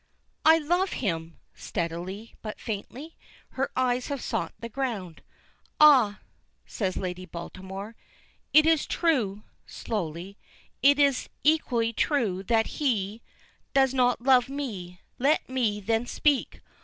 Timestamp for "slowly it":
9.67-10.97